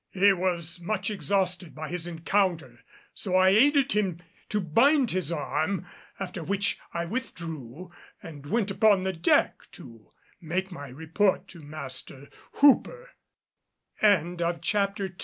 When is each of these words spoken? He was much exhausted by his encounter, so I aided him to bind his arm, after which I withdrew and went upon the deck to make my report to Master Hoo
He 0.09 0.33
was 0.33 0.79
much 0.81 1.11
exhausted 1.11 1.75
by 1.75 1.87
his 1.89 2.07
encounter, 2.07 2.79
so 3.13 3.35
I 3.35 3.49
aided 3.49 3.91
him 3.91 4.19
to 4.49 4.59
bind 4.59 5.11
his 5.11 5.31
arm, 5.31 5.85
after 6.19 6.43
which 6.43 6.79
I 6.91 7.05
withdrew 7.05 7.91
and 8.23 8.47
went 8.47 8.71
upon 8.71 9.03
the 9.03 9.13
deck 9.13 9.67
to 9.73 10.09
make 10.41 10.71
my 10.71 10.87
report 10.87 11.47
to 11.49 11.59
Master 11.61 12.29
Hoo 12.53 12.81